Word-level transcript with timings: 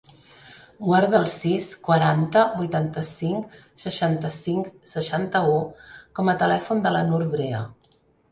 Guarda 0.85 1.17
el 1.17 1.25
sis, 1.33 1.67
quaranta, 1.87 2.45
vuitanta-cinc, 2.61 3.53
seixanta-cinc, 3.83 4.71
seixanta-u 4.95 5.57
com 6.21 6.31
a 6.35 6.39
telèfon 6.45 6.83
de 6.87 6.95
la 6.97 7.07
Nour 7.13 7.27
Brea. 7.35 7.61